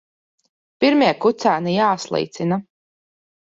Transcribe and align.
Pirmie 0.83 1.11
kucēni 1.27 1.77
jāslīcina. 1.77 2.61